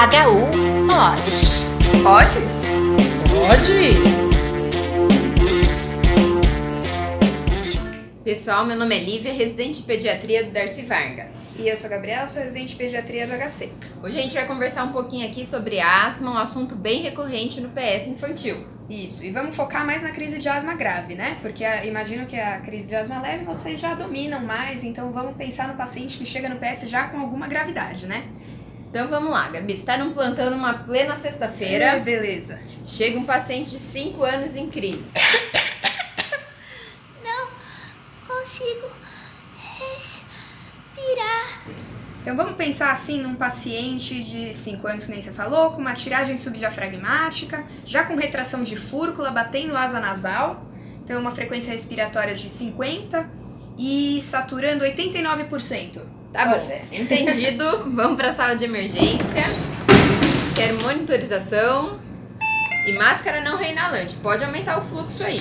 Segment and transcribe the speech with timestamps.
[0.00, 0.06] HU
[0.86, 2.02] pode.
[2.02, 2.38] Pode?
[3.28, 4.30] Pode!
[8.24, 11.56] Pessoal, meu nome é Lívia, residente de pediatria do Darcy Vargas.
[11.58, 13.70] E eu sou a Gabriela, sou residente de pediatria do HC.
[14.02, 17.68] Hoje a gente vai conversar um pouquinho aqui sobre asma, um assunto bem recorrente no
[17.68, 18.64] PS infantil.
[18.88, 21.36] Isso, e vamos focar mais na crise de asma grave, né?
[21.42, 25.36] Porque a, imagino que a crise de asma leve vocês já dominam mais, então vamos
[25.36, 28.24] pensar no paciente que chega no PS já com alguma gravidade, né?
[28.90, 32.58] Então vamos lá, Gabi, você tá num plantão numa plena É, sexta-feira, beleza.
[32.84, 35.12] chega um paciente de 5 anos em crise.
[38.26, 38.88] Consigo
[39.78, 41.60] respirar.
[42.22, 45.94] Então vamos pensar assim num paciente de 5 anos, que nem você falou, com uma
[45.94, 50.66] tiragem subdiafragmática, já com retração de fúrcula, batendo asa nasal,
[51.04, 53.28] então uma frequência respiratória de 50
[53.78, 56.00] e saturando 89%.
[56.32, 56.86] Tá bom, ser.
[56.92, 57.90] entendido.
[57.90, 59.42] Vamos pra sala de emergência.
[60.54, 61.98] Quero monitorização
[62.86, 64.14] e máscara não reinalante.
[64.16, 65.40] Pode aumentar o fluxo aí.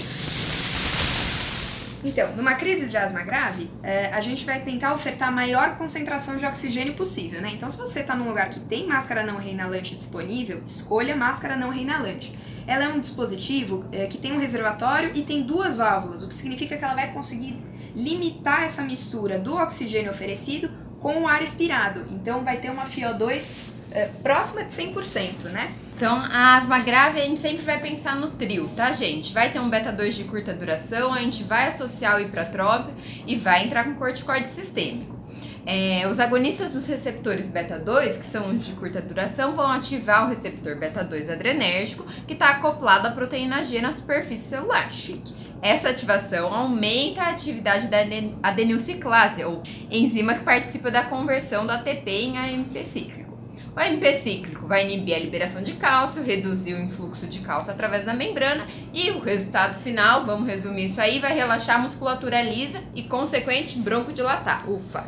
[2.03, 6.37] Então, numa crise de asma grave, é, a gente vai tentar ofertar a maior concentração
[6.37, 7.51] de oxigênio possível, né?
[7.53, 11.69] Então, se você está num lugar que tem máscara não reinalante disponível, escolha máscara não
[11.69, 12.33] reinalante.
[12.65, 16.35] Ela é um dispositivo é, que tem um reservatório e tem duas válvulas, o que
[16.35, 17.57] significa que ela vai conseguir
[17.93, 22.05] limitar essa mistura do oxigênio oferecido com o ar expirado.
[22.11, 25.71] Então, vai ter uma FiO2 é, próxima de 100%, né?
[25.95, 29.33] Então, a asma grave a gente sempre vai pensar no trio, tá, gente?
[29.33, 32.93] Vai ter um beta-2 de curta duração, a gente vai associar o ipratrópio
[33.27, 35.19] e vai entrar com corticoide sistêmico.
[35.65, 40.29] É, os agonistas dos receptores beta-2, que são os de curta duração, vão ativar o
[40.29, 44.89] receptor beta-2 adrenérgico, que está acoplado à proteína G na superfície celular.
[44.91, 45.33] Chique.
[45.61, 51.71] Essa ativação aumenta a atividade da aden- adenilciclase, ou enzima que participa da conversão do
[51.71, 53.37] ATP em AMP cíclico.
[53.75, 58.05] O AMP cíclico vai inibir a liberação de cálcio, reduzir o influxo de cálcio através
[58.05, 62.81] da membrana e o resultado final, vamos resumir isso aí, vai relaxar a musculatura lisa
[62.95, 64.69] e consequente broncodilatar.
[64.69, 65.05] Ufa!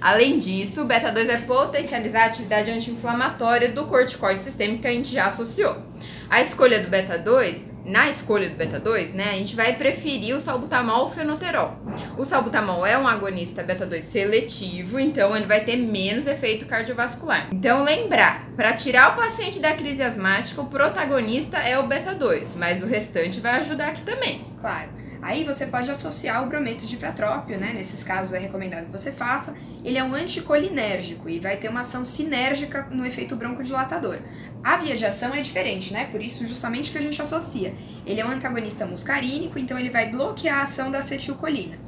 [0.00, 5.10] Além disso, o beta-2 vai potencializar a atividade anti-inflamatória do corticoide sistêmico que a gente
[5.10, 5.93] já associou.
[6.28, 11.00] A escolha do beta-2, na escolha do beta-2, né, a gente vai preferir o salbutamol
[11.00, 11.76] ou o fenoterol.
[12.16, 17.48] O salbutamol é um agonista beta-2 seletivo, então ele vai ter menos efeito cardiovascular.
[17.52, 22.82] Então lembrar, para tirar o paciente da crise asmática, o protagonista é o beta-2, mas
[22.82, 24.44] o restante vai ajudar aqui também.
[24.60, 25.03] Claro.
[25.24, 27.72] Aí você pode associar o brometo de ipratrópio, né?
[27.72, 29.56] Nesses casos é recomendado que você faça.
[29.82, 34.18] Ele é um anticolinérgico e vai ter uma ação sinérgica no efeito broncodilatador.
[34.62, 36.08] A via de ação é diferente, né?
[36.12, 37.72] Por isso justamente que a gente associa.
[38.04, 41.78] Ele é um antagonista muscarínico, então ele vai bloquear a ação da acetilcolina.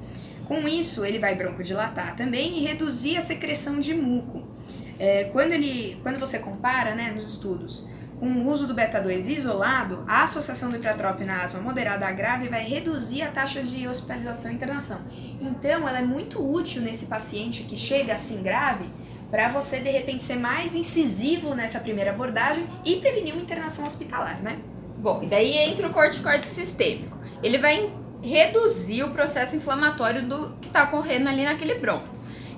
[0.47, 4.45] Com isso, ele vai broncodilatar também e reduzir a secreção de muco.
[4.99, 7.87] É, quando, ele, quando você compara, né, nos estudos,
[8.19, 12.49] com o uso do beta-2 isolado, a associação do ipratrópio na asma moderada a grave
[12.49, 15.01] vai reduzir a taxa de hospitalização e internação.
[15.41, 18.87] Então, ela é muito útil nesse paciente que chega assim grave,
[19.31, 24.41] para você de repente ser mais incisivo nessa primeira abordagem e prevenir uma internação hospitalar,
[24.41, 24.59] né?
[24.99, 27.19] Bom, e daí entra o corticoide sistêmico.
[27.43, 32.09] Ele vai reduzir o processo inflamatório do que está ocorrendo ali naquele bronco.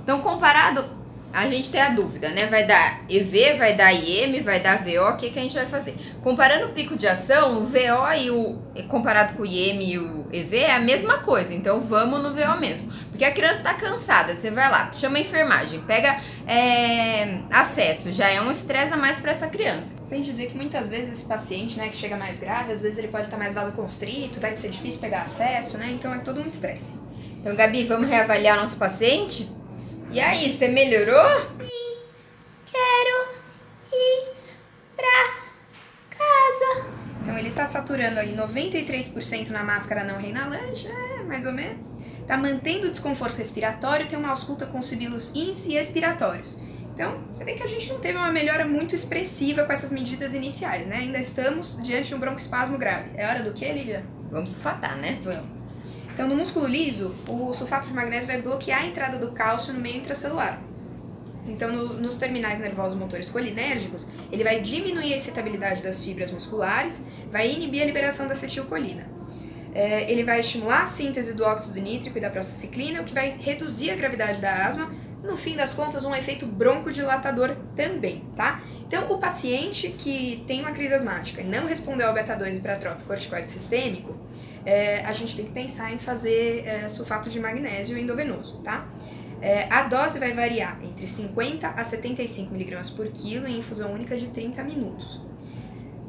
[0.02, 0.97] Então, comparado,
[1.32, 2.46] a gente tem a dúvida, né?
[2.46, 5.66] Vai dar EV, vai dar IM, vai dar VO, o que, que a gente vai
[5.66, 5.94] fazer?
[6.22, 8.58] Comparando o pico de ação, o VO e o.
[8.88, 11.52] comparado com o IM e o EV é a mesma coisa.
[11.52, 12.90] Então vamos no VO mesmo.
[13.10, 18.28] Porque a criança tá cansada, você vai lá, chama a enfermagem, pega é, acesso, já
[18.28, 19.92] é um estresse a mais para essa criança.
[20.04, 23.08] Sem dizer que muitas vezes esse paciente, né, que chega mais grave, às vezes ele
[23.08, 25.90] pode estar mais vasoconstrito, vai ser difícil pegar acesso, né?
[25.90, 26.98] Então é todo um estresse.
[27.40, 29.48] Então, Gabi, vamos reavaliar nosso paciente?
[30.10, 31.22] E aí, você melhorou?
[32.64, 33.30] Quero
[33.92, 34.30] ir
[34.96, 35.34] pra
[36.10, 36.90] casa.
[37.20, 41.94] Então ele tá saturando aí 93% na máscara não reinalante, é, mais ou menos.
[42.26, 46.58] Tá mantendo o desconforto respiratório, tem uma ausculta com sibilos ins e expiratórios.
[46.94, 50.32] Então, você vê que a gente não teve uma melhora muito expressiva com essas medidas
[50.32, 50.96] iniciais, né?
[50.96, 53.10] Ainda estamos diante de um broncoespasmo grave.
[53.14, 54.04] É hora do que, Lívia?
[54.30, 55.20] Vamos sulfatar, né?
[55.22, 55.57] Vamos.
[56.18, 59.78] Então, no músculo liso, o sulfato de magnésio vai bloquear a entrada do cálcio no
[59.78, 60.60] meio intracelular.
[61.46, 67.04] Então, no- nos terminais nervosos motores colinérgicos, ele vai diminuir a excitabilidade das fibras musculares,
[67.30, 69.06] vai inibir a liberação da acetilcolina.
[69.72, 73.36] É, ele vai estimular a síntese do óxido nítrico e da prostacyclina, o que vai
[73.38, 74.92] reduzir a gravidade da asma.
[75.22, 78.60] No fim das contas, um efeito broncodilatador também, tá?
[78.88, 83.52] Então, o paciente que tem uma crise asmática e não respondeu ao beta-2 hipratrópico corticoide
[83.52, 84.16] sistêmico,
[84.64, 88.86] é, a gente tem que pensar em fazer é, sulfato de magnésio endovenoso, tá?
[89.40, 94.16] É, a dose vai variar entre 50 a 75 miligramas por quilo em infusão única
[94.16, 95.20] de 30 minutos.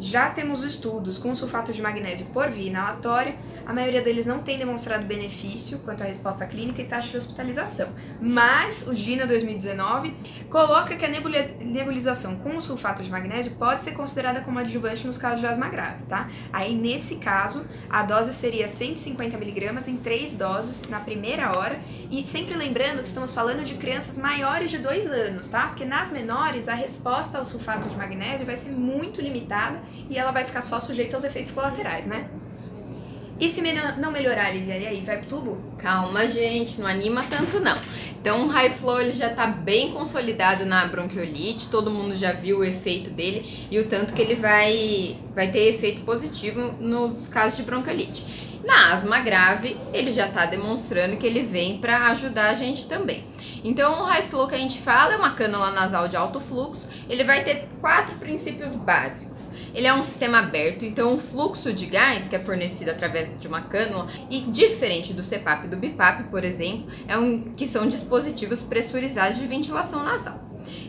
[0.01, 3.35] Já temos estudos com sulfato de magnésio por via inalatória.
[3.65, 7.89] A maioria deles não tem demonstrado benefício quanto à resposta clínica e taxa de hospitalização.
[8.19, 10.15] Mas o GINA 2019
[10.49, 15.17] coloca que a nebulização com o sulfato de magnésio pode ser considerada como adjuvante nos
[15.17, 16.29] casos de asma grave, tá?
[16.51, 21.79] Aí nesse caso, a dose seria 150 miligramas em três doses na primeira hora.
[22.09, 25.67] E sempre lembrando que estamos falando de crianças maiores de 2 anos, tá?
[25.67, 30.31] Porque nas menores a resposta ao sulfato de magnésio vai ser muito limitada e ela
[30.31, 32.29] vai ficar só sujeita aos efeitos colaterais, né?
[33.39, 33.61] E se
[33.97, 35.57] não melhorar, Lívia, e aí, vai pro tubo?
[35.77, 37.77] Calma, gente, não anima tanto não.
[38.19, 42.59] Então, o high flow ele já está bem consolidado na bronquiolite, todo mundo já viu
[42.59, 47.55] o efeito dele e o tanto que ele vai, vai ter efeito positivo nos casos
[47.55, 48.49] de bronquiolite.
[48.65, 53.23] Na asma grave, ele já está demonstrando que ele vem para ajudar a gente também.
[53.63, 56.89] Então, o high flow que a gente fala é uma cânula nasal de alto fluxo.
[57.09, 59.49] Ele vai ter quatro princípios básicos.
[59.73, 63.47] Ele é um sistema aberto, então o fluxo de gás que é fornecido através de
[63.47, 67.87] uma cânula e diferente do CPAP e do BIPAP, por exemplo, é um que são
[67.87, 70.39] dispositivos pressurizados de ventilação nasal.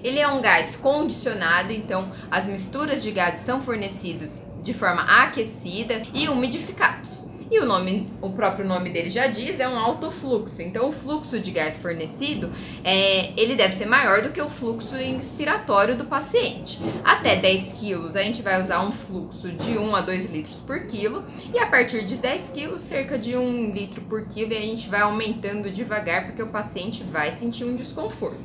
[0.02, 6.02] Ele é um gás condicionado, então as misturas de gases são fornecidos de forma aquecida
[6.12, 7.29] e umidificados.
[7.50, 10.62] E o nome, o próprio nome dele já diz, é um alto fluxo.
[10.62, 12.48] Então o fluxo de gás fornecido,
[12.84, 16.78] é, ele deve ser maior do que o fluxo inspiratório do paciente.
[17.02, 20.86] Até 10 quilos a gente vai usar um fluxo de 1 a 2 litros por
[20.86, 24.60] quilo e a partir de 10 quilos cerca de 1 litro por quilo e a
[24.60, 28.38] gente vai aumentando devagar porque o paciente vai sentir um desconforto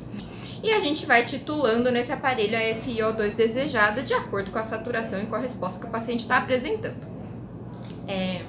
[0.64, 5.22] e a gente vai titulando nesse aparelho a FiO2 desejada de acordo com a saturação
[5.22, 7.06] e com a resposta que o paciente está apresentando.
[8.08, 8.42] É,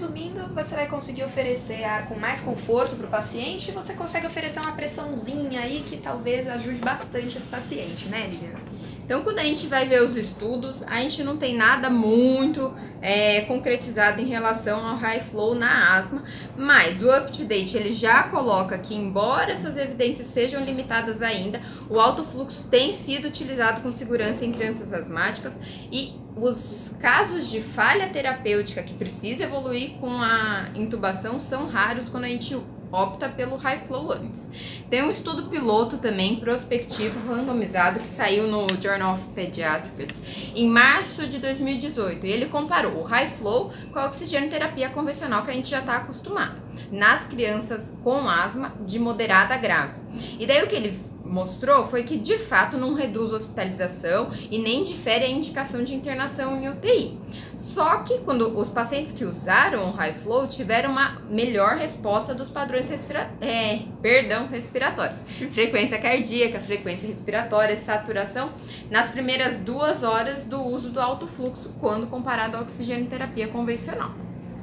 [0.00, 4.26] resumindo, você vai conseguir oferecer ar com mais conforto para o paciente e você consegue
[4.26, 8.58] oferecer uma pressãozinha aí que talvez ajude bastante esse paciente, né, Lilian?
[9.04, 13.40] Então, quando a gente vai ver os estudos, a gente não tem nada muito é,
[13.40, 16.22] concretizado em relação ao high flow na asma,
[16.56, 22.22] mas o UpToDate ele já coloca que, embora essas evidências sejam limitadas ainda, o alto
[22.22, 25.60] fluxo tem sido utilizado com segurança em crianças asmáticas
[25.90, 32.24] e os casos de falha terapêutica que precisa evoluir com a intubação são raros quando
[32.24, 32.56] a gente
[32.92, 34.50] opta pelo high flow antes.
[34.88, 40.20] Tem um estudo piloto também prospectivo randomizado que saiu no Journal of Pediatrics
[40.54, 45.50] em março de 2018 e ele comparou o high flow com a oxigenoterapia convencional que
[45.50, 46.60] a gente já está acostumado
[46.90, 50.00] nas crianças com asma de moderada a grave.
[50.38, 50.98] E daí o que ele
[51.30, 55.94] mostrou foi que de fato não reduz a hospitalização e nem difere a indicação de
[55.94, 57.18] internação em UTI.
[57.56, 62.50] Só que quando os pacientes que usaram o high flow tiveram uma melhor resposta dos
[62.50, 68.50] padrões respira é, perdão, respiratórios, frequência cardíaca, frequência respiratória, saturação
[68.90, 74.10] nas primeiras duas horas do uso do alto fluxo quando comparado à oxigenoterapia convencional.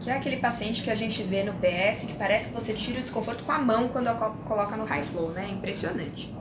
[0.01, 2.99] Que é aquele paciente que a gente vê no PS que parece que você tira
[2.99, 4.13] o desconforto com a mão quando
[4.45, 5.49] coloca no high flow, né?
[5.49, 6.31] Impressionante.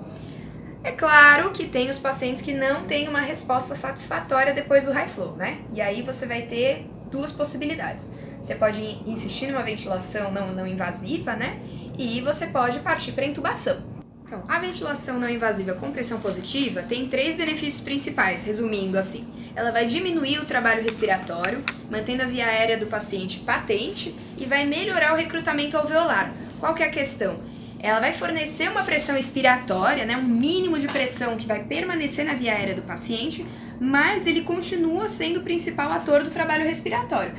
[0.86, 5.08] É claro que tem os pacientes que não têm uma resposta satisfatória depois do high
[5.08, 5.58] flow, né?
[5.74, 8.08] E aí você vai ter duas possibilidades.
[8.40, 11.58] Você pode insistir numa ventilação não, não invasiva, né?
[11.98, 13.78] E você pode partir para intubação.
[14.24, 19.26] Então, a ventilação não invasiva com pressão positiva tem três benefícios principais, resumindo assim.
[19.56, 24.64] Ela vai diminuir o trabalho respiratório, mantendo a via aérea do paciente patente e vai
[24.64, 26.32] melhorar o recrutamento alveolar.
[26.60, 27.40] Qual que é a questão?
[27.78, 32.34] Ela vai fornecer uma pressão expiratória, né, um mínimo de pressão que vai permanecer na
[32.34, 33.46] via aérea do paciente,
[33.80, 37.34] mas ele continua sendo o principal ator do trabalho respiratório.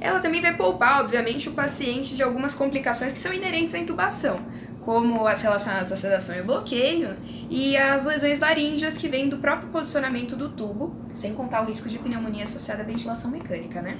[0.00, 4.40] Ela também vai poupar, obviamente, o paciente de algumas complicações que são inerentes à intubação,
[4.80, 7.16] como as relacionadas à sedação e bloqueio
[7.48, 11.88] e as lesões laríngeas que vêm do próprio posicionamento do tubo, sem contar o risco
[11.88, 13.98] de pneumonia associada à ventilação mecânica, né?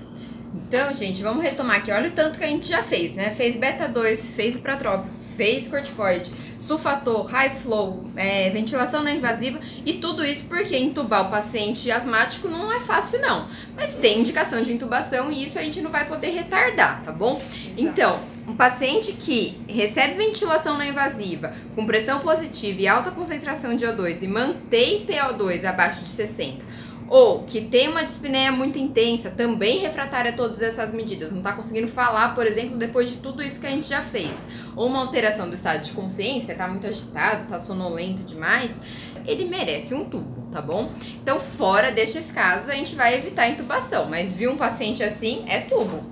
[0.54, 1.90] Então, gente, vamos retomar aqui.
[1.90, 3.30] Olha o tanto que a gente já fez, né?
[3.30, 9.94] Fez beta 2, fez pratrópio, fez corticoide, sulfator, high flow, é, ventilação não invasiva e
[9.94, 13.48] tudo isso porque intubar o paciente asmático não é fácil não.
[13.74, 17.40] Mas tem indicação de intubação e isso a gente não vai poder retardar, tá bom?
[17.76, 23.86] Então, um paciente que recebe ventilação não invasiva, com pressão positiva e alta concentração de
[23.86, 29.80] O2 e mantém PO2 abaixo de 60 ou que tem uma dispneia muito intensa, também
[29.80, 33.60] refratária a todas essas medidas, não está conseguindo falar, por exemplo, depois de tudo isso
[33.60, 37.42] que a gente já fez, ou uma alteração do estado de consciência, está muito agitado,
[37.42, 38.80] está sonolento demais,
[39.26, 40.90] ele merece um tubo, tá bom?
[41.22, 45.44] Então, fora destes casos, a gente vai evitar a intubação, mas viu um paciente assim,
[45.46, 46.02] é tubo.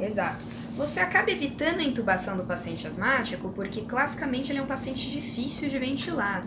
[0.00, 0.46] Exato.
[0.74, 5.68] você acaba evitando a intubação do paciente asmático porque classicamente ele é um paciente difícil
[5.68, 6.46] de ventilar.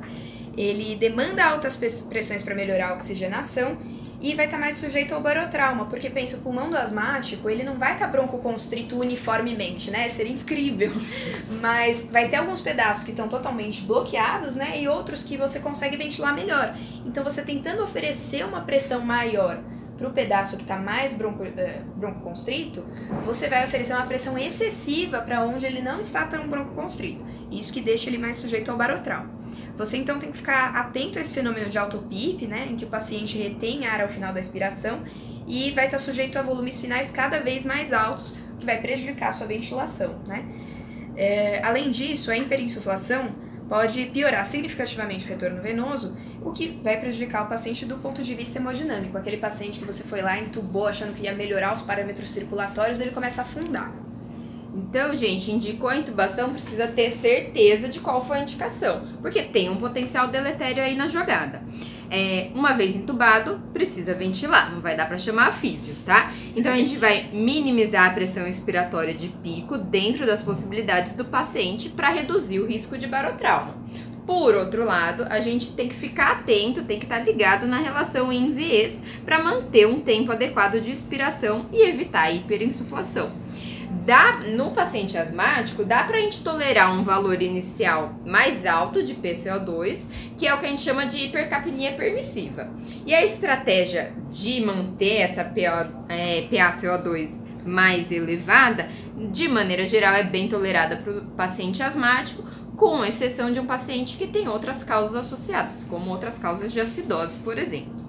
[0.57, 1.77] Ele demanda altas
[2.09, 3.77] pressões para melhorar a oxigenação
[4.21, 7.63] e vai estar tá mais sujeito ao barotrauma, porque pensa, o pulmão do asmático, ele
[7.63, 10.09] não vai estar tá broncoconstrito uniformemente, né?
[10.09, 10.91] Seria incrível.
[11.59, 14.79] Mas vai ter alguns pedaços que estão totalmente bloqueados, né?
[14.79, 16.77] E outros que você consegue ventilar melhor.
[17.03, 19.59] Então você tentando oferecer uma pressão maior
[19.97, 22.83] para o pedaço que está mais bronco, uh, broncoconstrito,
[23.23, 27.25] você vai oferecer uma pressão excessiva para onde ele não está tão broncoconstrito.
[27.51, 29.40] Isso que deixa ele mais sujeito ao barotrauma.
[29.77, 32.87] Você então tem que ficar atento a esse fenômeno de autopip, né, em que o
[32.87, 35.01] paciente retém ar ao final da expiração
[35.47, 39.33] e vai estar sujeito a volumes finais cada vez mais altos, que vai prejudicar a
[39.33, 40.45] sua ventilação, né.
[41.15, 43.29] É, além disso, a hiperinsuflação
[43.67, 48.35] pode piorar significativamente o retorno venoso, o que vai prejudicar o paciente do ponto de
[48.35, 49.17] vista hemodinâmico.
[49.17, 53.11] Aquele paciente que você foi lá, entubou achando que ia melhorar os parâmetros circulatórios, ele
[53.11, 54.00] começa a afundar.
[54.73, 59.69] Então, gente, indicou a intubação, precisa ter certeza de qual foi a indicação, porque tem
[59.69, 61.61] um potencial deletério aí na jogada.
[62.09, 66.33] É, uma vez entubado, precisa ventilar, não vai dar para chamar a físio, tá?
[66.55, 71.87] Então a gente vai minimizar a pressão expiratória de pico dentro das possibilidades do paciente
[71.87, 73.75] para reduzir o risco de barotrauma.
[74.25, 77.77] Por outro lado, a gente tem que ficar atento, tem que estar tá ligado na
[77.77, 83.40] relação INS e ES para manter um tempo adequado de expiração e evitar a hiperinsuflação
[84.05, 89.15] dá no paciente asmático dá para a gente tolerar um valor inicial mais alto de
[89.15, 90.07] PCO2,
[90.37, 92.69] que é o que a gente chama de hipercapnia permissiva.
[93.05, 98.89] E a estratégia de manter essa PO, é, PaCO2 mais elevada,
[99.31, 102.43] de maneira geral, é bem tolerada para o paciente asmático,
[102.75, 107.37] com exceção de um paciente que tem outras causas associadas, como outras causas de acidose,
[107.37, 108.00] por exemplo.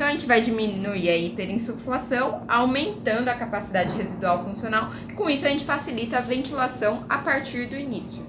[0.00, 4.90] Então a gente vai diminuir a hiperinsuflação, aumentando a capacidade residual funcional.
[5.14, 8.24] Com isso a gente facilita a ventilação a partir do início.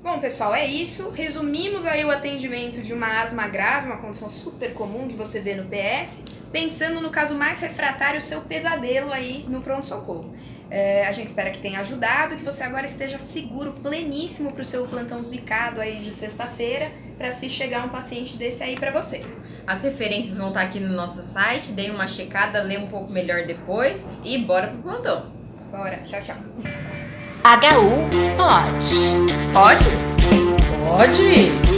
[0.00, 1.10] Bom, pessoal, é isso.
[1.10, 5.56] Resumimos aí o atendimento de uma asma grave, uma condição super comum que você vê
[5.56, 6.22] no PS,
[6.52, 10.32] pensando no caso mais refratário, o seu pesadelo aí no pronto-socorro.
[10.70, 14.64] É, a gente espera que tenha ajudado, que você agora esteja seguro, pleníssimo para o
[14.64, 19.22] seu plantão zicado aí de sexta-feira, para se chegar um paciente desse aí para você.
[19.66, 23.46] As referências vão estar aqui no nosso site, dê uma checada, lê um pouco melhor
[23.46, 25.32] depois e bora pro plantão.
[25.70, 26.36] Bora, tchau, tchau.
[27.44, 29.52] HU pode.
[29.52, 29.84] Pode?
[30.84, 31.73] Pode.